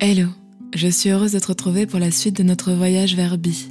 Hello, 0.00 0.28
je 0.76 0.86
suis 0.86 1.10
heureuse 1.10 1.32
de 1.32 1.40
te 1.40 1.48
retrouver 1.48 1.84
pour 1.84 1.98
la 1.98 2.12
suite 2.12 2.36
de 2.36 2.44
notre 2.44 2.72
voyage 2.72 3.16
vers 3.16 3.36
Bi. 3.36 3.66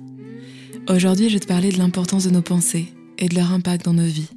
Aujourd'hui, 0.89 1.29
je 1.29 1.35
vais 1.35 1.39
te 1.39 1.47
parler 1.47 1.71
de 1.71 1.77
l'importance 1.77 2.25
de 2.25 2.31
nos 2.31 2.41
pensées 2.41 2.93
et 3.17 3.29
de 3.29 3.35
leur 3.35 3.53
impact 3.53 3.85
dans 3.85 3.93
nos 3.93 4.03
vies. 4.03 4.27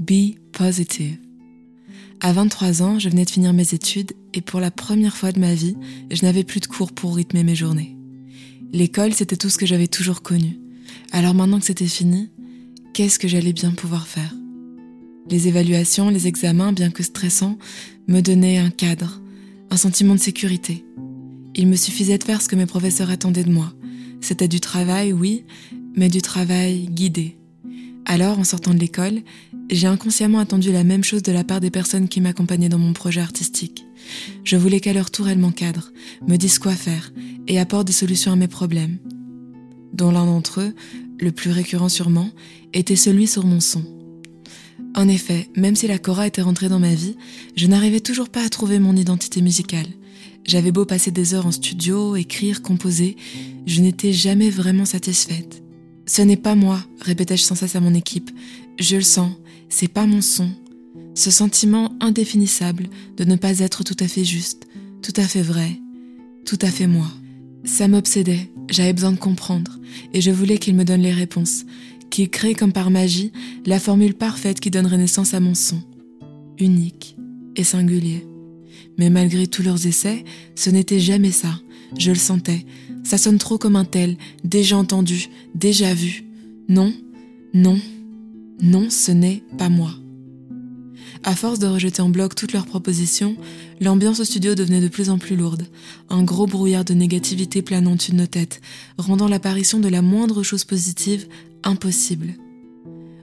Be 0.00 0.34
positive. 0.50 1.16
À 2.20 2.32
23 2.32 2.82
ans, 2.82 2.98
je 2.98 3.08
venais 3.08 3.24
de 3.24 3.30
finir 3.30 3.52
mes 3.52 3.74
études 3.74 4.14
et 4.34 4.40
pour 4.40 4.58
la 4.58 4.72
première 4.72 5.16
fois 5.16 5.30
de 5.30 5.38
ma 5.38 5.54
vie, 5.54 5.76
je 6.10 6.24
n'avais 6.24 6.42
plus 6.42 6.58
de 6.58 6.66
cours 6.66 6.90
pour 6.90 7.14
rythmer 7.14 7.44
mes 7.44 7.54
journées. 7.54 7.96
L'école, 8.72 9.14
c'était 9.14 9.36
tout 9.36 9.50
ce 9.50 9.58
que 9.58 9.66
j'avais 9.66 9.86
toujours 9.86 10.22
connu. 10.22 10.58
Alors 11.12 11.34
maintenant 11.34 11.60
que 11.60 11.66
c'était 11.66 11.86
fini, 11.86 12.28
qu'est-ce 12.92 13.20
que 13.20 13.28
j'allais 13.28 13.52
bien 13.52 13.70
pouvoir 13.70 14.08
faire? 14.08 14.34
Les 15.30 15.46
évaluations, 15.46 16.10
les 16.10 16.26
examens, 16.26 16.72
bien 16.72 16.90
que 16.90 17.04
stressants, 17.04 17.56
me 18.08 18.20
donnaient 18.20 18.58
un 18.58 18.70
cadre, 18.70 19.20
un 19.70 19.76
sentiment 19.76 20.14
de 20.14 20.20
sécurité. 20.20 20.84
Il 21.54 21.66
me 21.66 21.76
suffisait 21.76 22.18
de 22.18 22.24
faire 22.24 22.40
ce 22.40 22.48
que 22.48 22.56
mes 22.56 22.66
professeurs 22.66 23.10
attendaient 23.10 23.44
de 23.44 23.52
moi. 23.52 23.72
C'était 24.20 24.48
du 24.48 24.60
travail, 24.60 25.12
oui, 25.12 25.44
mais 25.96 26.08
du 26.08 26.22
travail 26.22 26.88
guidé. 26.90 27.36
Alors, 28.04 28.38
en 28.38 28.44
sortant 28.44 28.72
de 28.72 28.78
l'école, 28.78 29.20
j'ai 29.70 29.86
inconsciemment 29.86 30.38
attendu 30.38 30.72
la 30.72 30.84
même 30.84 31.04
chose 31.04 31.22
de 31.22 31.32
la 31.32 31.44
part 31.44 31.60
des 31.60 31.70
personnes 31.70 32.08
qui 32.08 32.20
m'accompagnaient 32.20 32.70
dans 32.70 32.78
mon 32.78 32.94
projet 32.94 33.20
artistique. 33.20 33.84
Je 34.44 34.56
voulais 34.56 34.80
qu'à 34.80 34.92
leur 34.92 35.10
tour 35.10 35.28
elles 35.28 35.38
m'encadrent, 35.38 35.92
me 36.26 36.36
disent 36.36 36.58
quoi 36.58 36.72
faire 36.72 37.12
et 37.46 37.58
apportent 37.58 37.86
des 37.86 37.92
solutions 37.92 38.32
à 38.32 38.36
mes 38.36 38.48
problèmes. 38.48 38.98
Dont 39.92 40.10
l'un 40.10 40.24
d'entre 40.24 40.60
eux, 40.60 40.74
le 41.20 41.32
plus 41.32 41.50
récurrent 41.50 41.88
sûrement, 41.88 42.30
était 42.72 42.96
celui 42.96 43.26
sur 43.26 43.44
mon 43.44 43.60
son. 43.60 43.84
En 44.94 45.08
effet, 45.08 45.48
même 45.56 45.76
si 45.76 45.86
la 45.86 45.98
Cora 45.98 46.26
était 46.26 46.42
rentrée 46.42 46.68
dans 46.68 46.78
ma 46.78 46.94
vie, 46.94 47.16
je 47.56 47.66
n'arrivais 47.66 48.00
toujours 48.00 48.28
pas 48.28 48.44
à 48.44 48.48
trouver 48.48 48.78
mon 48.78 48.96
identité 48.96 49.42
musicale. 49.42 49.86
J'avais 50.44 50.72
beau 50.72 50.84
passer 50.84 51.10
des 51.10 51.34
heures 51.34 51.46
en 51.46 51.52
studio, 51.52 52.16
écrire, 52.16 52.62
composer, 52.62 53.16
je 53.66 53.80
n'étais 53.82 54.12
jamais 54.12 54.50
vraiment 54.50 54.86
satisfaite. 54.86 55.62
Ce 56.06 56.22
n'est 56.22 56.38
pas 56.38 56.54
moi, 56.54 56.82
répétais-je 57.00 57.42
sans 57.42 57.54
cesse 57.54 57.76
à 57.76 57.80
mon 57.80 57.92
équipe. 57.92 58.30
Je 58.78 58.96
le 58.96 59.02
sens, 59.02 59.32
c'est 59.68 59.88
pas 59.88 60.06
mon 60.06 60.22
son. 60.22 60.48
Ce 61.14 61.30
sentiment 61.30 61.92
indéfinissable 62.00 62.88
de 63.16 63.24
ne 63.24 63.36
pas 63.36 63.58
être 63.58 63.84
tout 63.84 63.96
à 64.00 64.08
fait 64.08 64.24
juste, 64.24 64.66
tout 65.02 65.12
à 65.16 65.24
fait 65.24 65.42
vrai, 65.42 65.78
tout 66.46 66.58
à 66.62 66.70
fait 66.70 66.86
moi. 66.86 67.08
Ça 67.64 67.88
m'obsédait, 67.88 68.50
j'avais 68.70 68.94
besoin 68.94 69.12
de 69.12 69.18
comprendre, 69.18 69.78
et 70.14 70.22
je 70.22 70.30
voulais 70.30 70.58
qu'il 70.58 70.76
me 70.76 70.84
donne 70.84 71.02
les 71.02 71.12
réponses, 71.12 71.64
qu'il 72.10 72.30
crée 72.30 72.54
comme 72.54 72.72
par 72.72 72.90
magie 72.90 73.32
la 73.66 73.80
formule 73.80 74.14
parfaite 74.14 74.60
qui 74.60 74.70
donnerait 74.70 74.98
naissance 74.98 75.34
à 75.34 75.40
mon 75.40 75.54
son, 75.54 75.80
unique 76.58 77.16
et 77.56 77.64
singulier. 77.64 78.26
Mais 78.98 79.10
malgré 79.10 79.46
tous 79.46 79.62
leurs 79.62 79.86
essais, 79.86 80.24
ce 80.54 80.70
n'était 80.70 81.00
jamais 81.00 81.30
ça. 81.30 81.60
Je 81.96 82.10
le 82.10 82.18
sentais. 82.18 82.66
Ça 83.04 83.16
sonne 83.16 83.38
trop 83.38 83.58
comme 83.58 83.76
un 83.76 83.84
tel, 83.84 84.16
déjà 84.44 84.76
entendu, 84.76 85.28
déjà 85.54 85.94
vu. 85.94 86.24
Non, 86.68 86.92
non, 87.54 87.78
non, 88.60 88.90
ce 88.90 89.12
n'est 89.12 89.42
pas 89.56 89.68
moi. 89.68 89.92
À 91.24 91.34
force 91.34 91.58
de 91.58 91.66
rejeter 91.66 92.02
en 92.02 92.08
bloc 92.08 92.34
toutes 92.34 92.52
leurs 92.52 92.66
propositions, 92.66 93.36
l'ambiance 93.80 94.20
au 94.20 94.24
studio 94.24 94.54
devenait 94.54 94.80
de 94.80 94.88
plus 94.88 95.10
en 95.10 95.18
plus 95.18 95.36
lourde, 95.36 95.66
un 96.10 96.22
gros 96.22 96.46
brouillard 96.46 96.84
de 96.84 96.94
négativité 96.94 97.62
planant 97.62 97.96
de 97.96 98.14
nos 98.14 98.26
têtes, 98.26 98.60
rendant 98.98 99.28
l'apparition 99.28 99.80
de 99.80 99.88
la 99.88 100.02
moindre 100.02 100.42
chose 100.42 100.64
positive 100.64 101.26
impossible. 101.64 102.34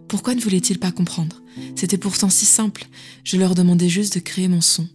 Pourquoi 0.07 0.35
ne 0.35 0.41
voulaient-ils 0.41 0.79
pas 0.79 0.91
comprendre? 0.91 1.41
C'était 1.75 1.97
pourtant 1.97 2.29
si 2.29 2.45
simple, 2.45 2.87
je 3.23 3.37
leur 3.37 3.55
demandais 3.55 3.89
juste 3.89 4.15
de 4.15 4.19
créer 4.19 4.47
mon 4.47 4.61
son. 4.61 4.87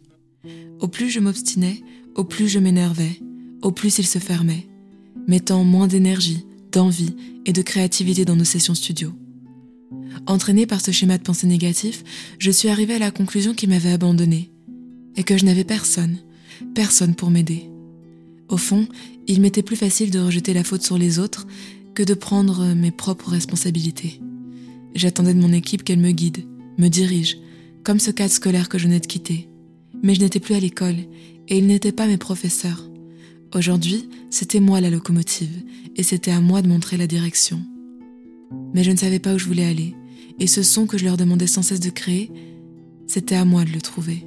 Au 0.80 0.88
plus 0.88 1.10
je 1.10 1.20
m'obstinais, 1.20 1.82
au 2.14 2.24
plus 2.24 2.48
je 2.48 2.58
m'énervais, 2.58 3.20
au 3.62 3.72
plus 3.72 3.98
ils 3.98 4.06
se 4.06 4.19
fermaient, 4.19 4.66
mettant 5.26 5.64
moins 5.64 5.87
d'énergie, 5.87 6.47
d'envie 6.72 7.14
et 7.47 7.53
de 7.53 7.62
créativité 7.62 8.25
dans 8.25 8.37
nos 8.37 8.44
sessions 8.44 8.75
studio. 8.75 9.12
Entraînée 10.26 10.66
par 10.66 10.81
ce 10.81 10.91
schéma 10.91 11.19
de 11.19 11.22
pensée 11.22 11.47
négatif, 11.47 12.04
je 12.38 12.50
suis 12.50 12.69
arrivée 12.69 12.94
à 12.94 12.98
la 12.98 13.10
conclusion 13.10 13.54
qu'ils 13.54 13.69
m'avaient 13.69 13.93
abandonnée 13.93 14.50
et 15.16 15.22
que 15.22 15.37
je 15.37 15.44
n'avais 15.44 15.64
personne, 15.64 16.19
personne 16.75 17.14
pour 17.14 17.31
m'aider. 17.31 17.69
Au 18.48 18.56
fond, 18.56 18.87
il 19.26 19.41
m'était 19.41 19.62
plus 19.62 19.76
facile 19.76 20.10
de 20.10 20.19
rejeter 20.19 20.54
la 20.54 20.64
faute 20.64 20.82
sur 20.82 20.98
les 20.98 21.19
autres 21.19 21.47
que 21.94 22.02
de 22.02 22.14
prendre 22.14 22.74
mes 22.74 22.90
propres 22.90 23.30
responsabilités. 23.30 24.20
J'attendais 24.94 25.34
de 25.34 25.40
mon 25.40 25.52
équipe 25.52 25.84
qu'elle 25.84 26.00
me 26.00 26.10
guide, 26.10 26.44
me 26.78 26.88
dirige, 26.88 27.38
comme 27.84 27.98
ce 27.98 28.10
cadre 28.10 28.32
scolaire 28.32 28.68
que 28.68 28.78
je 28.78 28.84
venais 28.84 29.00
de 29.00 29.06
quitter. 29.06 29.48
Mais 30.02 30.14
je 30.14 30.20
n'étais 30.20 30.40
plus 30.40 30.54
à 30.54 30.60
l'école 30.60 30.96
et 31.48 31.58
ils 31.58 31.66
n'étaient 31.66 31.92
pas 31.92 32.06
mes 32.06 32.16
professeurs. 32.16 32.88
Aujourd'hui, 33.54 34.08
c'était 34.30 34.60
moi 34.60 34.80
la 34.80 34.90
locomotive 34.90 35.62
et 35.96 36.02
c'était 36.02 36.30
à 36.30 36.40
moi 36.40 36.62
de 36.62 36.68
montrer 36.68 36.96
la 36.96 37.06
direction. 37.06 37.60
Mais 38.74 38.84
je 38.84 38.90
ne 38.90 38.96
savais 38.96 39.18
pas 39.18 39.34
où 39.34 39.38
je 39.38 39.46
voulais 39.46 39.64
aller 39.64 39.94
et 40.38 40.46
ce 40.46 40.62
son 40.62 40.86
que 40.86 40.98
je 40.98 41.04
leur 41.04 41.16
demandais 41.16 41.46
sans 41.46 41.62
cesse 41.62 41.80
de 41.80 41.90
créer, 41.90 42.30
c'était 43.06 43.34
à 43.34 43.44
moi 43.44 43.64
de 43.64 43.70
le 43.70 43.80
trouver. 43.80 44.24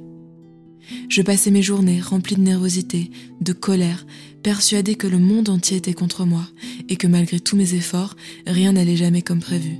Je 1.08 1.22
passais 1.22 1.50
mes 1.50 1.62
journées 1.62 2.00
remplies 2.00 2.36
de 2.36 2.42
nervosité, 2.42 3.10
de 3.40 3.52
colère, 3.52 4.06
persuadée 4.42 4.94
que 4.94 5.06
le 5.06 5.18
monde 5.18 5.48
entier 5.48 5.76
était 5.76 5.94
contre 5.94 6.24
moi 6.24 6.46
et 6.88 6.96
que 6.96 7.06
malgré 7.06 7.40
tous 7.40 7.56
mes 7.56 7.74
efforts, 7.74 8.16
rien 8.46 8.72
n'allait 8.72 8.96
jamais 8.96 9.22
comme 9.22 9.40
prévu. 9.40 9.78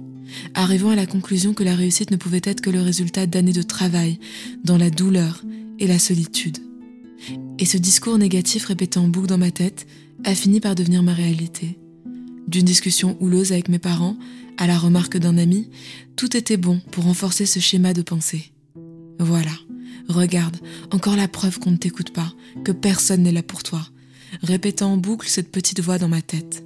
Arrivant 0.54 0.90
à 0.90 0.96
la 0.96 1.06
conclusion 1.06 1.54
que 1.54 1.62
la 1.62 1.74
réussite 1.74 2.10
ne 2.10 2.16
pouvait 2.16 2.40
être 2.44 2.60
que 2.60 2.70
le 2.70 2.80
résultat 2.80 3.26
d'années 3.26 3.52
de 3.52 3.62
travail, 3.62 4.18
dans 4.64 4.78
la 4.78 4.90
douleur 4.90 5.42
et 5.78 5.86
la 5.86 5.98
solitude. 5.98 6.58
Et 7.58 7.64
ce 7.64 7.76
discours 7.76 8.18
négatif 8.18 8.66
répété 8.66 8.98
en 8.98 9.08
boucle 9.08 9.28
dans 9.28 9.38
ma 9.38 9.50
tête 9.50 9.86
a 10.24 10.34
fini 10.34 10.60
par 10.60 10.74
devenir 10.74 11.02
ma 11.02 11.12
réalité. 11.12 11.78
D'une 12.48 12.64
discussion 12.64 13.16
houleuse 13.20 13.52
avec 13.52 13.68
mes 13.68 13.78
parents 13.78 14.16
à 14.56 14.66
la 14.66 14.78
remarque 14.78 15.18
d'un 15.18 15.38
ami, 15.38 15.68
tout 16.16 16.36
était 16.36 16.56
bon 16.56 16.80
pour 16.90 17.04
renforcer 17.04 17.46
ce 17.46 17.60
schéma 17.60 17.92
de 17.92 18.02
pensée. 18.02 18.52
Voilà, 19.18 19.52
regarde, 20.08 20.56
encore 20.92 21.16
la 21.16 21.28
preuve 21.28 21.58
qu'on 21.58 21.70
ne 21.70 21.76
t'écoute 21.76 22.10
pas, 22.10 22.32
que 22.64 22.72
personne 22.72 23.22
n'est 23.22 23.32
là 23.32 23.42
pour 23.42 23.62
toi, 23.62 23.86
répétant 24.42 24.92
en 24.92 24.96
boucle 24.96 25.28
cette 25.28 25.50
petite 25.50 25.80
voix 25.80 25.98
dans 25.98 26.08
ma 26.08 26.22
tête. 26.22 26.64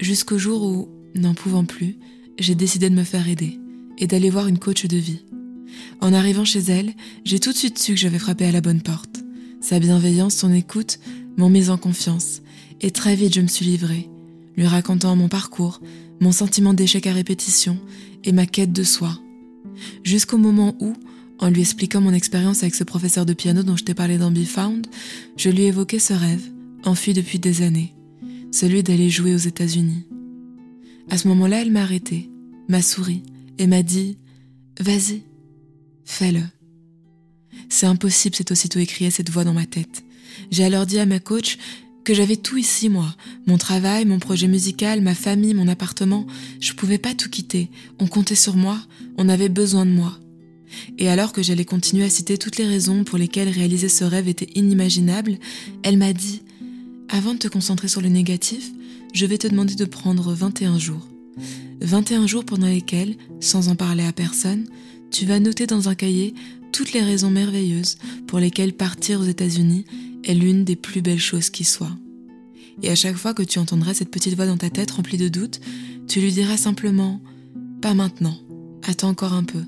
Jusqu'au 0.00 0.38
jour 0.38 0.62
où, 0.62 0.88
n'en 1.14 1.34
pouvant 1.34 1.64
plus, 1.64 1.96
j'ai 2.38 2.54
décidé 2.54 2.88
de 2.90 2.94
me 2.94 3.04
faire 3.04 3.28
aider 3.28 3.58
et 3.98 4.06
d'aller 4.06 4.30
voir 4.30 4.46
une 4.46 4.58
coach 4.58 4.86
de 4.86 4.96
vie. 4.96 5.24
En 6.00 6.12
arrivant 6.12 6.44
chez 6.44 6.60
elle, 6.60 6.94
j'ai 7.24 7.40
tout 7.40 7.52
de 7.52 7.56
suite 7.56 7.78
su 7.78 7.94
que 7.94 8.00
j'avais 8.00 8.18
frappé 8.18 8.46
à 8.46 8.52
la 8.52 8.60
bonne 8.60 8.82
porte. 8.82 9.24
Sa 9.60 9.80
bienveillance, 9.80 10.36
son 10.36 10.52
écoute 10.52 11.00
m'ont 11.36 11.50
mise 11.50 11.70
en 11.70 11.76
confiance, 11.76 12.42
et 12.80 12.90
très 12.92 13.16
vite 13.16 13.34
je 13.34 13.40
me 13.40 13.48
suis 13.48 13.64
livrée, 13.64 14.08
lui 14.56 14.66
racontant 14.66 15.16
mon 15.16 15.28
parcours, 15.28 15.80
mon 16.20 16.32
sentiment 16.32 16.74
d'échec 16.74 17.06
à 17.06 17.12
répétition 17.12 17.78
et 18.24 18.32
ma 18.32 18.46
quête 18.46 18.72
de 18.72 18.84
soi. 18.84 19.18
Jusqu'au 20.04 20.38
moment 20.38 20.76
où, 20.80 20.94
en 21.38 21.50
lui 21.50 21.60
expliquant 21.60 22.00
mon 22.00 22.12
expérience 22.12 22.62
avec 22.62 22.74
ce 22.74 22.84
professeur 22.84 23.26
de 23.26 23.32
piano 23.32 23.62
dont 23.62 23.76
je 23.76 23.84
t'ai 23.84 23.94
parlé 23.94 24.18
dans 24.18 24.30
Be 24.30 24.44
Found, 24.44 24.86
je 25.36 25.50
lui 25.50 25.64
évoquais 25.64 25.98
ce 25.98 26.12
rêve, 26.12 26.42
enfui 26.84 27.14
depuis 27.14 27.38
des 27.38 27.62
années, 27.62 27.94
celui 28.50 28.82
d'aller 28.82 29.10
jouer 29.10 29.34
aux 29.34 29.38
États-Unis. 29.38 30.04
À 31.10 31.18
ce 31.18 31.28
moment-là, 31.28 31.62
elle 31.62 31.70
m'a 31.70 31.82
arrêté, 31.82 32.28
m'a 32.68 32.82
souri 32.82 33.22
et 33.58 33.66
m'a 33.66 33.82
dit 33.82 34.18
Vas-y, 34.80 35.22
fais-le. 36.04 36.42
C'est 37.68 37.86
impossible, 37.86 38.36
c'est 38.36 38.52
aussitôt 38.52 38.78
écrié 38.78 39.10
cette 39.10 39.30
voix 39.30 39.44
dans 39.44 39.54
ma 39.54 39.66
tête. 39.66 40.04
J'ai 40.50 40.64
alors 40.64 40.86
dit 40.86 40.98
à 40.98 41.06
ma 41.06 41.18
coach 41.18 41.58
que 42.04 42.14
j'avais 42.14 42.36
tout 42.36 42.56
ici, 42.56 42.88
moi. 42.88 43.14
Mon 43.46 43.58
travail, 43.58 44.04
mon 44.04 44.18
projet 44.18 44.48
musical, 44.48 45.00
ma 45.02 45.14
famille, 45.14 45.54
mon 45.54 45.68
appartement. 45.68 46.26
Je 46.60 46.72
pouvais 46.72 46.98
pas 46.98 47.14
tout 47.14 47.28
quitter. 47.28 47.70
On 47.98 48.06
comptait 48.06 48.34
sur 48.34 48.56
moi. 48.56 48.78
On 49.18 49.28
avait 49.28 49.48
besoin 49.50 49.84
de 49.84 49.90
moi. 49.90 50.18
Et 50.98 51.08
alors 51.08 51.32
que 51.32 51.42
j'allais 51.42 51.64
continuer 51.64 52.04
à 52.04 52.10
citer 52.10 52.38
toutes 52.38 52.58
les 52.58 52.66
raisons 52.66 53.04
pour 53.04 53.18
lesquelles 53.18 53.48
réaliser 53.48 53.88
ce 53.88 54.04
rêve 54.04 54.28
était 54.28 54.50
inimaginable, 54.54 55.38
elle 55.82 55.98
m'a 55.98 56.12
dit 56.12 56.42
Avant 57.08 57.34
de 57.34 57.38
te 57.38 57.48
concentrer 57.48 57.88
sur 57.88 58.00
le 58.00 58.08
négatif, 58.08 58.70
je 59.12 59.26
vais 59.26 59.38
te 59.38 59.46
demander 59.46 59.74
de 59.74 59.84
prendre 59.84 60.32
21 60.32 60.78
jours. 60.78 61.08
21 61.80 62.26
jours 62.26 62.44
pendant 62.44 62.66
lesquels, 62.66 63.16
sans 63.40 63.68
en 63.68 63.76
parler 63.76 64.04
à 64.04 64.12
personne, 64.12 64.66
tu 65.10 65.24
vas 65.24 65.40
noter 65.40 65.66
dans 65.66 65.88
un 65.88 65.94
cahier 65.94 66.34
toutes 66.72 66.92
les 66.92 67.02
raisons 67.02 67.30
merveilleuses 67.30 67.98
pour 68.26 68.38
lesquelles 68.38 68.74
partir 68.74 69.20
aux 69.20 69.24
États-Unis 69.24 69.84
est 70.24 70.34
l'une 70.34 70.64
des 70.64 70.76
plus 70.76 71.00
belles 71.00 71.20
choses 71.20 71.50
qui 71.50 71.64
soient. 71.64 71.96
Et 72.82 72.90
à 72.90 72.94
chaque 72.94 73.16
fois 73.16 73.34
que 73.34 73.42
tu 73.42 73.58
entendras 73.58 73.94
cette 73.94 74.10
petite 74.10 74.34
voix 74.34 74.46
dans 74.46 74.56
ta 74.56 74.70
tête 74.70 74.90
remplie 74.90 75.18
de 75.18 75.28
doutes, 75.28 75.60
tu 76.06 76.20
lui 76.20 76.32
diras 76.32 76.56
simplement⁇ 76.56 77.20
Pas 77.80 77.94
maintenant, 77.94 78.36
attends 78.86 79.08
encore 79.08 79.32
un 79.32 79.44
peu, 79.44 79.62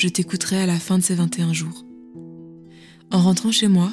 je 0.00 0.08
t'écouterai 0.08 0.62
à 0.62 0.66
la 0.66 0.78
fin 0.78 0.96
de 0.96 1.02
ces 1.02 1.14
21 1.14 1.52
jours.⁇ 1.52 1.84
En 3.10 3.20
rentrant 3.20 3.52
chez 3.52 3.68
moi, 3.68 3.92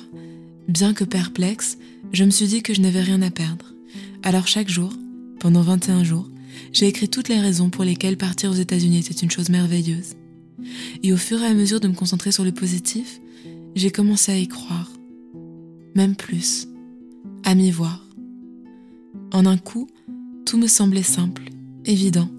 bien 0.69 0.93
que 0.93 1.03
perplexe, 1.03 1.77
je 2.13 2.23
me 2.23 2.29
suis 2.29 2.47
dit 2.47 2.63
que 2.63 2.73
je 2.73 2.79
n'avais 2.79 3.01
rien 3.01 3.21
à 3.21 3.29
perdre. 3.29 3.73
Alors 4.23 4.47
chaque 4.47 4.69
jour, 4.69 4.93
pendant 5.41 5.61
21 5.61 6.05
jours, 6.05 6.29
j'ai 6.71 6.87
écrit 6.87 7.09
toutes 7.09 7.27
les 7.27 7.41
raisons 7.41 7.69
pour 7.69 7.83
lesquelles 7.83 8.15
partir 8.15 8.51
aux 8.51 8.55
États-Unis 8.55 8.99
était 8.99 9.13
une 9.13 9.29
chose 9.29 9.49
merveilleuse. 9.49 10.15
Et 11.03 11.11
au 11.11 11.17
fur 11.17 11.43
et 11.43 11.45
à 11.45 11.53
mesure 11.53 11.81
de 11.81 11.89
me 11.89 11.93
concentrer 11.93 12.31
sur 12.31 12.45
le 12.45 12.53
positif, 12.53 13.19
j'ai 13.75 13.91
commencé 13.91 14.31
à 14.31 14.37
y 14.37 14.47
croire. 14.47 14.89
Même 15.93 16.15
plus. 16.15 16.69
à 17.43 17.53
m'y 17.53 17.71
voir. 17.71 18.05
En 19.33 19.45
un 19.45 19.57
coup, 19.57 19.89
tout 20.45 20.57
me 20.57 20.67
semblait 20.67 21.03
simple, 21.03 21.49
évident, 21.85 22.29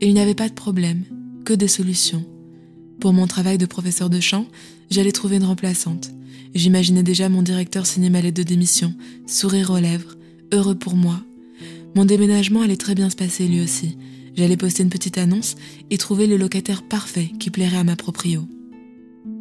et 0.00 0.06
il 0.06 0.14
n'y 0.14 0.20
avait 0.20 0.34
pas 0.34 0.48
de 0.48 0.54
problème, 0.54 1.02
que 1.44 1.54
des 1.54 1.68
solutions. 1.68 2.24
Pour 3.00 3.12
mon 3.12 3.26
travail 3.26 3.58
de 3.58 3.66
professeur 3.66 4.10
de 4.10 4.20
chant, 4.20 4.46
j'allais 4.90 5.12
trouver 5.12 5.36
une 5.36 5.44
remplaçante. 5.44 6.10
J'imaginais 6.54 7.02
déjà 7.02 7.28
mon 7.28 7.42
directeur 7.42 7.86
signer 7.86 8.10
ma 8.10 8.20
lettre 8.20 8.38
de 8.38 8.42
démission, 8.42 8.94
sourire 9.26 9.70
aux 9.70 9.78
lèvres, 9.78 10.16
heureux 10.52 10.74
pour 10.74 10.96
moi. 10.96 11.20
Mon 11.94 12.04
déménagement 12.04 12.62
allait 12.62 12.76
très 12.76 12.94
bien 12.94 13.10
se 13.10 13.16
passer 13.16 13.46
lui 13.46 13.60
aussi. 13.60 13.96
J'allais 14.34 14.56
poster 14.56 14.82
une 14.82 14.90
petite 14.90 15.18
annonce 15.18 15.56
et 15.90 15.98
trouver 15.98 16.26
le 16.26 16.36
locataire 16.36 16.82
parfait 16.82 17.30
qui 17.38 17.50
plairait 17.50 17.78
à 17.78 17.84
ma 17.84 17.96
proprio. 17.96 18.46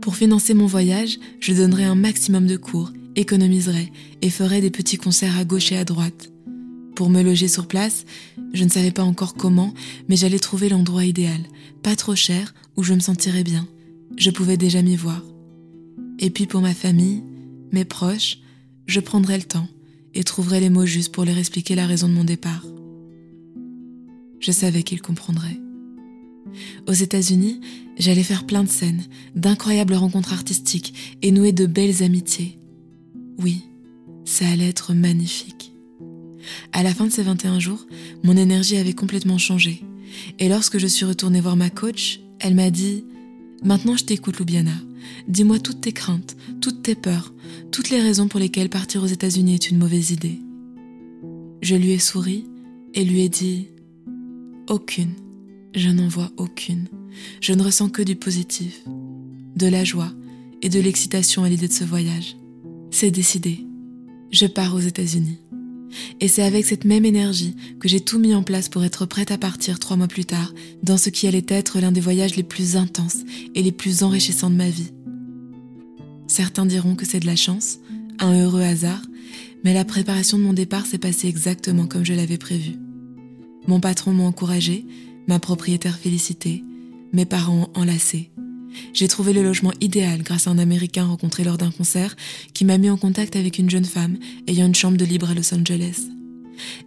Pour 0.01 0.15
financer 0.15 0.53
mon 0.53 0.67
voyage, 0.67 1.19
je 1.39 1.53
donnerais 1.53 1.83
un 1.83 1.95
maximum 1.95 2.47
de 2.47 2.57
cours, 2.57 2.91
économiserais 3.15 3.91
et 4.21 4.29
ferais 4.29 4.61
des 4.61 4.71
petits 4.71 4.97
concerts 4.97 5.37
à 5.37 5.45
gauche 5.45 5.71
et 5.71 5.77
à 5.77 5.85
droite. 5.85 6.31
Pour 6.95 7.09
me 7.09 7.21
loger 7.21 7.49
sur 7.49 7.67
place, 7.67 8.05
je 8.53 8.63
ne 8.63 8.69
savais 8.69 8.91
pas 8.91 9.03
encore 9.03 9.33
comment, 9.33 9.73
mais 10.07 10.15
j'allais 10.15 10.39
trouver 10.39 10.69
l'endroit 10.69 11.03
idéal, 11.03 11.41
pas 11.83 11.95
trop 11.97 12.15
cher, 12.15 12.53
où 12.77 12.83
je 12.83 12.93
me 12.93 13.01
sentirais 13.01 13.43
bien. 13.43 13.67
Je 14.17 14.31
pouvais 14.31 14.55
déjà 14.55 14.81
m'y 14.81 14.95
voir. 14.95 15.21
Et 16.19 16.29
puis 16.29 16.45
pour 16.45 16.61
ma 16.61 16.73
famille, 16.73 17.21
mes 17.73 17.83
proches, 17.83 18.39
je 18.87 19.01
prendrais 19.01 19.37
le 19.37 19.43
temps 19.43 19.67
et 20.13 20.23
trouverais 20.23 20.61
les 20.61 20.69
mots 20.69 20.85
justes 20.85 21.13
pour 21.13 21.25
leur 21.25 21.37
expliquer 21.37 21.75
la 21.75 21.85
raison 21.85 22.07
de 22.07 22.13
mon 22.13 22.23
départ. 22.23 22.65
Je 24.39 24.53
savais 24.53 24.83
qu'ils 24.83 25.01
comprendraient. 25.01 25.59
Aux 26.87 26.93
États-Unis, 26.93 27.59
j'allais 27.97 28.23
faire 28.23 28.45
plein 28.45 28.63
de 28.63 28.69
scènes, 28.69 29.03
d'incroyables 29.35 29.95
rencontres 29.95 30.31
artistiques 30.31 31.17
et 31.21 31.31
nouer 31.31 31.51
de 31.51 31.65
belles 31.65 32.03
amitiés. 32.03 32.57
Oui, 33.39 33.63
ça 34.23 34.47
allait 34.47 34.69
être 34.69 34.93
magnifique. 34.93 35.74
À 36.71 36.83
la 36.83 36.93
fin 36.93 37.05
de 37.05 37.11
ces 37.11 37.23
21 37.23 37.59
jours, 37.59 37.85
mon 38.23 38.35
énergie 38.37 38.77
avait 38.77 38.93
complètement 38.93 39.37
changé. 39.37 39.83
Et 40.39 40.49
lorsque 40.49 40.77
je 40.77 40.87
suis 40.87 41.05
retournée 41.05 41.41
voir 41.41 41.55
ma 41.55 41.69
coach, 41.69 42.19
elle 42.39 42.55
m'a 42.55 42.69
dit 42.69 43.05
Maintenant 43.63 43.97
je 43.97 44.03
t'écoute, 44.05 44.39
Loubiana. 44.39 44.75
Dis-moi 45.27 45.59
toutes 45.59 45.81
tes 45.81 45.91
craintes, 45.91 46.35
toutes 46.61 46.83
tes 46.83 46.95
peurs, 46.95 47.33
toutes 47.71 47.89
les 47.89 48.01
raisons 48.01 48.27
pour 48.27 48.39
lesquelles 48.39 48.69
partir 48.69 49.03
aux 49.03 49.07
États-Unis 49.07 49.55
est 49.55 49.69
une 49.69 49.77
mauvaise 49.77 50.11
idée. 50.11 50.39
Je 51.61 51.75
lui 51.75 51.91
ai 51.91 51.99
souri 51.99 52.45
et 52.93 53.03
lui 53.03 53.21
ai 53.21 53.29
dit 53.29 53.67
Aucune. 54.69 55.13
Je 55.73 55.89
n'en 55.89 56.07
vois 56.07 56.31
aucune. 56.37 56.87
Je 57.41 57.53
ne 57.53 57.63
ressens 57.63 57.89
que 57.89 58.01
du 58.01 58.15
positif, 58.15 58.83
de 59.55 59.67
la 59.67 59.83
joie 59.83 60.11
et 60.61 60.69
de 60.69 60.79
l'excitation 60.79 61.43
à 61.43 61.49
l'idée 61.49 61.67
de 61.67 61.73
ce 61.73 61.83
voyage. 61.83 62.37
C'est 62.91 63.11
décidé. 63.11 63.65
Je 64.31 64.45
pars 64.45 64.73
aux 64.73 64.79
États-Unis. 64.79 65.37
Et 66.19 66.27
c'est 66.27 66.43
avec 66.43 66.65
cette 66.65 66.85
même 66.85 67.05
énergie 67.05 67.55
que 67.79 67.87
j'ai 67.87 67.99
tout 67.99 68.19
mis 68.19 68.33
en 68.33 68.43
place 68.43 68.69
pour 68.69 68.83
être 68.83 69.05
prête 69.05 69.31
à 69.31 69.37
partir 69.37 69.79
trois 69.79 69.97
mois 69.97 70.07
plus 70.07 70.25
tard 70.25 70.53
dans 70.83 70.97
ce 70.97 71.09
qui 71.09 71.27
allait 71.27 71.45
être 71.47 71.79
l'un 71.79 71.91
des 71.91 72.01
voyages 72.01 72.35
les 72.35 72.43
plus 72.43 72.75
intenses 72.75 73.23
et 73.53 73.61
les 73.61 73.71
plus 73.71 74.03
enrichissants 74.03 74.49
de 74.49 74.55
ma 74.55 74.69
vie. 74.69 74.91
Certains 76.27 76.65
diront 76.65 76.95
que 76.95 77.05
c'est 77.05 77.19
de 77.19 77.27
la 77.27 77.35
chance, 77.35 77.79
un 78.19 78.33
heureux 78.33 78.61
hasard, 78.61 79.01
mais 79.63 79.73
la 79.73 79.85
préparation 79.85 80.37
de 80.37 80.43
mon 80.43 80.53
départ 80.53 80.85
s'est 80.85 80.97
passée 80.97 81.27
exactement 81.27 81.87
comme 81.87 82.05
je 82.05 82.13
l'avais 82.13 82.37
prévu. 82.37 82.73
Mon 83.67 83.79
patron 83.79 84.13
m'a 84.13 84.23
encouragé, 84.23 84.85
ma 85.27 85.39
propriétaire 85.39 85.97
félicité, 85.97 86.63
mes 87.13 87.25
parents 87.25 87.69
enlacés. 87.73 88.29
J'ai 88.93 89.07
trouvé 89.07 89.33
le 89.33 89.43
logement 89.43 89.73
idéal 89.81 90.21
grâce 90.23 90.47
à 90.47 90.51
un 90.51 90.57
Américain 90.57 91.05
rencontré 91.05 91.43
lors 91.43 91.57
d'un 91.57 91.71
concert 91.71 92.15
qui 92.53 92.65
m'a 92.65 92.77
mis 92.77 92.89
en 92.89 92.97
contact 92.97 93.35
avec 93.35 93.59
une 93.59 93.69
jeune 93.69 93.85
femme 93.85 94.17
ayant 94.47 94.65
une 94.65 94.75
chambre 94.75 94.97
de 94.97 95.05
libre 95.05 95.29
à 95.29 95.33
Los 95.33 95.53
Angeles. 95.53 96.07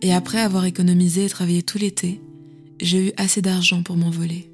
Et 0.02 0.12
après 0.12 0.40
avoir 0.40 0.64
économisé 0.64 1.24
et 1.24 1.28
travaillé 1.28 1.62
tout 1.62 1.78
l'été, 1.78 2.20
j'ai 2.80 3.08
eu 3.08 3.12
assez 3.16 3.42
d'argent 3.42 3.82
pour 3.82 3.96
m'envoler. 3.96 4.50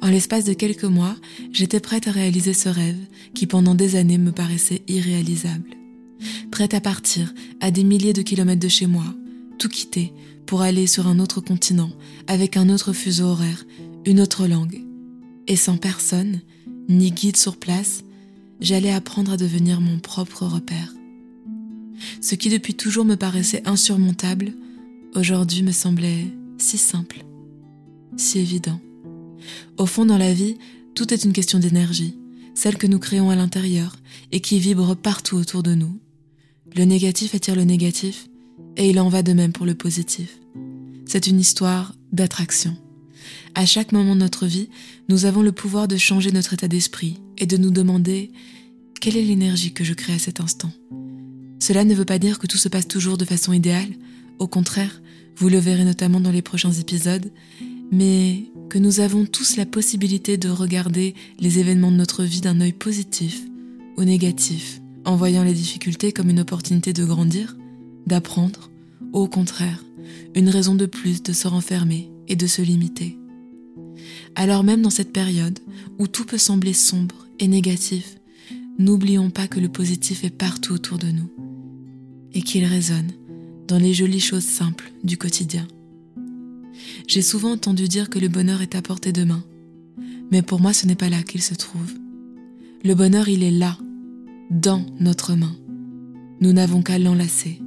En 0.00 0.08
l'espace 0.08 0.44
de 0.44 0.52
quelques 0.52 0.84
mois, 0.84 1.16
j'étais 1.52 1.80
prête 1.80 2.06
à 2.08 2.12
réaliser 2.12 2.54
ce 2.54 2.68
rêve 2.68 2.98
qui 3.34 3.46
pendant 3.46 3.74
des 3.74 3.96
années 3.96 4.18
me 4.18 4.32
paraissait 4.32 4.82
irréalisable. 4.88 5.70
Prête 6.50 6.74
à 6.74 6.80
partir 6.80 7.32
à 7.60 7.70
des 7.70 7.84
milliers 7.84 8.12
de 8.12 8.22
kilomètres 8.22 8.60
de 8.60 8.68
chez 8.68 8.86
moi, 8.86 9.04
tout 9.58 9.68
quitter 9.68 10.12
pour 10.46 10.62
aller 10.62 10.86
sur 10.86 11.06
un 11.06 11.18
autre 11.18 11.40
continent, 11.40 11.90
avec 12.26 12.56
un 12.56 12.68
autre 12.70 12.92
fuseau 12.92 13.26
horaire, 13.26 13.66
une 14.06 14.20
autre 14.20 14.46
langue, 14.46 14.82
et 15.46 15.56
sans 15.56 15.76
personne, 15.76 16.40
ni 16.88 17.10
guide 17.10 17.36
sur 17.36 17.56
place, 17.56 18.02
j'allais 18.60 18.92
apprendre 18.92 19.32
à 19.32 19.36
devenir 19.36 19.80
mon 19.80 19.98
propre 19.98 20.46
repère. 20.46 20.94
Ce 22.20 22.34
qui 22.34 22.48
depuis 22.48 22.74
toujours 22.74 23.04
me 23.04 23.16
paraissait 23.16 23.66
insurmontable, 23.66 24.52
aujourd'hui 25.14 25.62
me 25.62 25.72
semblait 25.72 26.26
si 26.58 26.78
simple, 26.78 27.24
si 28.16 28.38
évident. 28.38 28.80
Au 29.76 29.86
fond, 29.86 30.04
dans 30.04 30.18
la 30.18 30.32
vie, 30.32 30.56
tout 30.94 31.12
est 31.12 31.24
une 31.24 31.32
question 31.32 31.58
d'énergie, 31.58 32.16
celle 32.54 32.76
que 32.76 32.86
nous 32.86 32.98
créons 32.98 33.30
à 33.30 33.36
l'intérieur 33.36 33.96
et 34.32 34.40
qui 34.40 34.58
vibre 34.58 34.96
partout 34.96 35.36
autour 35.36 35.62
de 35.62 35.74
nous. 35.74 36.00
Le 36.76 36.84
négatif 36.84 37.34
attire 37.34 37.56
le 37.56 37.64
négatif, 37.64 38.28
et 38.76 38.90
il 38.90 39.00
en 39.00 39.08
va 39.08 39.22
de 39.22 39.32
même 39.32 39.52
pour 39.52 39.66
le 39.66 39.74
positif. 39.74 40.38
C'est 41.06 41.26
une 41.26 41.40
histoire 41.40 41.94
d'attraction. 42.12 42.76
À 43.54 43.66
chaque 43.66 43.92
moment 43.92 44.14
de 44.14 44.20
notre 44.20 44.46
vie, 44.46 44.68
nous 45.08 45.24
avons 45.24 45.42
le 45.42 45.52
pouvoir 45.52 45.88
de 45.88 45.96
changer 45.96 46.32
notre 46.32 46.54
état 46.54 46.68
d'esprit 46.68 47.20
et 47.38 47.46
de 47.46 47.56
nous 47.56 47.70
demander 47.70 48.30
quelle 49.00 49.16
est 49.16 49.24
l'énergie 49.24 49.72
que 49.72 49.84
je 49.84 49.94
crée 49.94 50.14
à 50.14 50.18
cet 50.18 50.40
instant. 50.40 50.70
Cela 51.60 51.84
ne 51.84 51.94
veut 51.94 52.04
pas 52.04 52.18
dire 52.18 52.38
que 52.38 52.46
tout 52.46 52.56
se 52.56 52.68
passe 52.68 52.88
toujours 52.88 53.18
de 53.18 53.24
façon 53.24 53.52
idéale, 53.52 53.90
au 54.38 54.46
contraire, 54.46 55.00
vous 55.36 55.48
le 55.48 55.58
verrez 55.58 55.84
notamment 55.84 56.20
dans 56.20 56.30
les 56.30 56.42
prochains 56.42 56.72
épisodes, 56.72 57.30
mais 57.90 58.44
que 58.68 58.78
nous 58.78 59.00
avons 59.00 59.24
tous 59.24 59.56
la 59.56 59.66
possibilité 59.66 60.36
de 60.36 60.48
regarder 60.48 61.14
les 61.38 61.58
événements 61.58 61.90
de 61.90 61.96
notre 61.96 62.24
vie 62.24 62.40
d'un 62.40 62.60
œil 62.60 62.72
positif 62.72 63.42
ou 63.96 64.04
négatif, 64.04 64.80
en 65.04 65.16
voyant 65.16 65.42
les 65.42 65.54
difficultés 65.54 66.12
comme 66.12 66.30
une 66.30 66.40
opportunité 66.40 66.92
de 66.92 67.04
grandir, 67.04 67.56
d'apprendre, 68.06 68.70
ou 69.12 69.20
au 69.20 69.28
contraire, 69.28 69.84
une 70.34 70.48
raison 70.48 70.74
de 70.74 70.86
plus 70.86 71.22
de 71.22 71.32
se 71.32 71.48
renfermer 71.48 72.10
et 72.28 72.36
de 72.36 72.46
se 72.46 72.62
limiter. 72.62 73.18
Alors 74.34 74.64
même 74.64 74.82
dans 74.82 74.90
cette 74.90 75.12
période 75.12 75.58
où 75.98 76.06
tout 76.06 76.24
peut 76.24 76.38
sembler 76.38 76.72
sombre 76.72 77.26
et 77.40 77.48
négatif, 77.48 78.18
n'oublions 78.78 79.30
pas 79.30 79.48
que 79.48 79.60
le 79.60 79.68
positif 79.68 80.24
est 80.24 80.30
partout 80.30 80.74
autour 80.74 80.98
de 80.98 81.08
nous 81.08 81.30
et 82.34 82.42
qu'il 82.42 82.64
résonne 82.64 83.10
dans 83.66 83.78
les 83.78 83.92
jolies 83.92 84.20
choses 84.20 84.44
simples 84.44 84.92
du 85.02 85.18
quotidien. 85.18 85.66
J'ai 87.06 87.22
souvent 87.22 87.52
entendu 87.52 87.88
dire 87.88 88.10
que 88.10 88.18
le 88.18 88.28
bonheur 88.28 88.62
est 88.62 88.74
à 88.74 88.82
portée 88.82 89.12
de 89.12 89.24
main, 89.24 89.42
mais 90.30 90.42
pour 90.42 90.60
moi 90.60 90.72
ce 90.72 90.86
n'est 90.86 90.94
pas 90.94 91.08
là 91.08 91.22
qu'il 91.22 91.42
se 91.42 91.54
trouve. 91.54 91.94
Le 92.84 92.94
bonheur 92.94 93.28
il 93.28 93.42
est 93.42 93.50
là, 93.50 93.76
dans 94.50 94.84
notre 95.00 95.34
main. 95.34 95.54
Nous 96.40 96.52
n'avons 96.52 96.82
qu'à 96.82 96.98
l'enlacer 96.98 97.60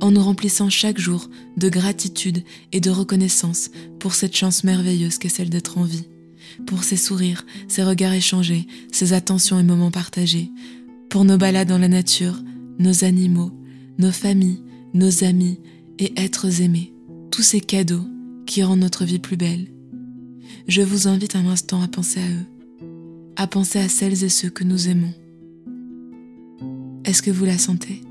en 0.00 0.10
nous 0.10 0.22
remplissant 0.22 0.70
chaque 0.70 0.98
jour 0.98 1.28
de 1.56 1.68
gratitude 1.68 2.44
et 2.72 2.80
de 2.80 2.90
reconnaissance 2.90 3.70
pour 3.98 4.14
cette 4.14 4.36
chance 4.36 4.64
merveilleuse 4.64 5.18
qu'est 5.18 5.28
celle 5.28 5.50
d'être 5.50 5.78
en 5.78 5.84
vie, 5.84 6.06
pour 6.66 6.84
ces 6.84 6.96
sourires, 6.96 7.44
ces 7.68 7.82
regards 7.82 8.12
échangés, 8.12 8.66
ces 8.92 9.12
attentions 9.12 9.58
et 9.58 9.64
moments 9.64 9.90
partagés, 9.90 10.50
pour 11.10 11.24
nos 11.24 11.38
balades 11.38 11.68
dans 11.68 11.78
la 11.78 11.88
nature, 11.88 12.38
nos 12.78 13.04
animaux, 13.04 13.50
nos 13.98 14.12
familles, 14.12 14.62
nos 14.94 15.24
amis 15.24 15.58
et 15.98 16.20
êtres 16.20 16.60
aimés, 16.60 16.92
tous 17.30 17.42
ces 17.42 17.60
cadeaux 17.60 18.06
qui 18.46 18.62
rendent 18.62 18.80
notre 18.80 19.04
vie 19.04 19.18
plus 19.18 19.36
belle. 19.36 19.66
Je 20.66 20.82
vous 20.82 21.08
invite 21.08 21.36
un 21.36 21.46
instant 21.46 21.82
à 21.82 21.88
penser 21.88 22.20
à 22.20 22.28
eux, 22.28 22.86
à 23.36 23.46
penser 23.46 23.78
à 23.78 23.88
celles 23.88 24.24
et 24.24 24.28
ceux 24.28 24.50
que 24.50 24.64
nous 24.64 24.88
aimons. 24.88 25.12
Est-ce 27.04 27.22
que 27.22 27.30
vous 27.30 27.44
la 27.44 27.58
sentez, 27.58 28.02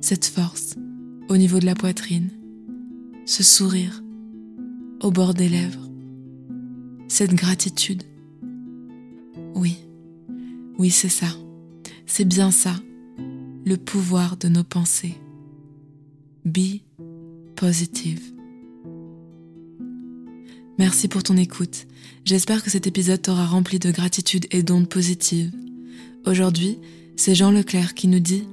cette 0.00 0.26
force? 0.26 0.76
Au 1.28 1.36
niveau 1.36 1.58
de 1.58 1.66
la 1.66 1.74
poitrine, 1.74 2.30
ce 3.26 3.42
sourire 3.42 4.02
au 5.02 5.10
bord 5.10 5.34
des 5.34 5.48
lèvres, 5.48 5.88
cette 7.06 7.34
gratitude. 7.34 8.02
Oui, 9.54 9.76
oui 10.78 10.90
c'est 10.90 11.08
ça, 11.08 11.28
c'est 12.06 12.24
bien 12.24 12.50
ça, 12.50 12.74
le 13.64 13.76
pouvoir 13.76 14.36
de 14.36 14.48
nos 14.48 14.64
pensées. 14.64 15.16
Be 16.44 16.80
positive. 17.56 18.22
Merci 20.78 21.08
pour 21.08 21.22
ton 21.22 21.36
écoute. 21.36 21.86
J'espère 22.24 22.62
que 22.62 22.70
cet 22.70 22.86
épisode 22.86 23.20
t'aura 23.20 23.46
rempli 23.46 23.78
de 23.78 23.90
gratitude 23.90 24.46
et 24.50 24.62
d'ondes 24.62 24.88
positives. 24.88 25.52
Aujourd'hui, 26.24 26.78
c'est 27.16 27.34
Jean 27.34 27.50
Leclerc 27.50 27.94
qui 27.94 28.06
nous 28.06 28.20
dit 28.20 28.46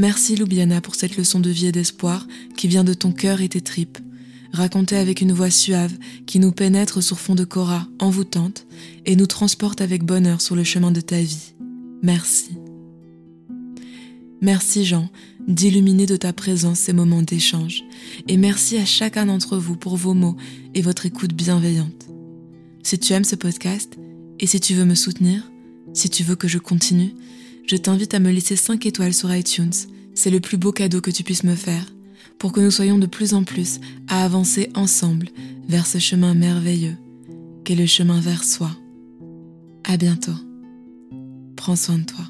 Merci 0.00 0.34
Loubiana 0.34 0.80
pour 0.80 0.94
cette 0.94 1.18
leçon 1.18 1.40
de 1.40 1.50
vie 1.50 1.66
et 1.66 1.72
d'espoir 1.72 2.26
qui 2.56 2.68
vient 2.68 2.84
de 2.84 2.94
ton 2.94 3.12
cœur 3.12 3.42
et 3.42 3.50
tes 3.50 3.60
tripes, 3.60 3.98
racontée 4.50 4.96
avec 4.96 5.20
une 5.20 5.32
voix 5.32 5.50
suave 5.50 5.92
qui 6.24 6.38
nous 6.38 6.52
pénètre 6.52 7.02
sur 7.02 7.20
fond 7.20 7.34
de 7.34 7.44
cora 7.44 7.86
envoûtante 7.98 8.66
et 9.04 9.14
nous 9.14 9.26
transporte 9.26 9.82
avec 9.82 10.02
bonheur 10.02 10.40
sur 10.40 10.56
le 10.56 10.64
chemin 10.64 10.90
de 10.90 11.02
ta 11.02 11.20
vie. 11.20 11.52
Merci. 12.02 12.56
Merci 14.40 14.86
Jean 14.86 15.10
d'illuminer 15.46 16.06
de 16.06 16.16
ta 16.16 16.32
présence 16.32 16.78
ces 16.78 16.94
moments 16.94 17.20
d'échange. 17.20 17.84
Et 18.26 18.38
merci 18.38 18.78
à 18.78 18.86
chacun 18.86 19.26
d'entre 19.26 19.58
vous 19.58 19.76
pour 19.76 19.98
vos 19.98 20.14
mots 20.14 20.38
et 20.72 20.80
votre 20.80 21.04
écoute 21.04 21.34
bienveillante. 21.34 22.08
Si 22.82 22.98
tu 22.98 23.12
aimes 23.12 23.24
ce 23.24 23.36
podcast 23.36 23.98
et 24.38 24.46
si 24.46 24.60
tu 24.60 24.72
veux 24.72 24.86
me 24.86 24.94
soutenir, 24.94 25.42
si 25.92 26.08
tu 26.08 26.22
veux 26.22 26.36
que 26.36 26.48
je 26.48 26.56
continue, 26.56 27.12
je 27.70 27.76
t'invite 27.76 28.14
à 28.14 28.18
me 28.18 28.32
laisser 28.32 28.56
5 28.56 28.84
étoiles 28.84 29.14
sur 29.14 29.32
iTunes. 29.32 29.70
C'est 30.14 30.30
le 30.30 30.40
plus 30.40 30.56
beau 30.56 30.72
cadeau 30.72 31.00
que 31.00 31.12
tu 31.12 31.22
puisses 31.22 31.44
me 31.44 31.54
faire 31.54 31.86
pour 32.36 32.50
que 32.50 32.58
nous 32.58 32.72
soyons 32.72 32.98
de 32.98 33.06
plus 33.06 33.32
en 33.32 33.44
plus 33.44 33.78
à 34.08 34.24
avancer 34.24 34.70
ensemble 34.74 35.28
vers 35.68 35.86
ce 35.86 35.98
chemin 35.98 36.34
merveilleux 36.34 36.96
qu'est 37.62 37.76
le 37.76 37.86
chemin 37.86 38.18
vers 38.18 38.42
soi. 38.42 38.72
À 39.84 39.96
bientôt. 39.96 40.34
Prends 41.54 41.76
soin 41.76 41.98
de 41.98 42.06
toi. 42.06 42.24